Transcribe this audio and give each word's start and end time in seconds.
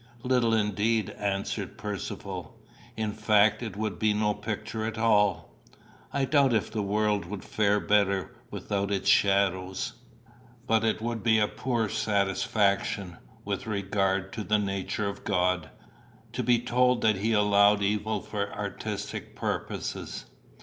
"Little 0.23 0.55
indeed," 0.55 1.11
answered 1.11 1.77
Percivale. 1.77 2.55
"In 2.97 3.13
fact, 3.13 3.61
it 3.61 3.75
would 3.77 3.99
be 3.99 4.15
no 4.15 4.33
picture 4.33 4.83
at 4.83 4.97
all." 4.97 5.53
"I 6.11 6.25
doubt 6.25 6.53
if 6.55 6.71
the 6.71 6.81
world 6.81 7.25
would 7.25 7.43
fare 7.43 7.79
better 7.79 8.33
without 8.49 8.89
its 8.89 9.07
shadows." 9.07 9.93
"But 10.65 10.83
it 10.83 11.03
would 11.03 11.21
be 11.21 11.37
a 11.37 11.47
poor 11.47 11.87
satisfaction, 11.87 13.17
with 13.45 13.67
regard 13.67 14.33
to 14.33 14.43
the 14.43 14.57
nature 14.57 15.07
of 15.07 15.23
God, 15.23 15.69
to 16.33 16.41
be 16.41 16.57
told 16.57 17.01
that 17.03 17.17
he 17.17 17.33
allowed 17.33 17.83
evil 17.83 18.21
for 18.21 18.51
artistic 18.55 19.35
purposes." 19.35 20.25